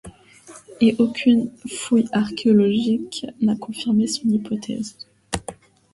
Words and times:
Et 0.81 0.95
aucune 0.97 1.51
fouille 1.69 2.07
archéologique 2.11 3.27
n'a 3.39 3.55
confirmé 3.55 4.07
son 4.07 4.27
hypothèse. 4.29 4.97